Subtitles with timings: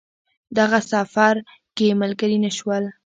[0.57, 1.35] دغه سفر
[1.75, 2.83] کې ملګري نه شول.